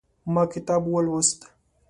ما 0.33 0.43
کتاب 0.53 0.83
ولوست 0.87 1.39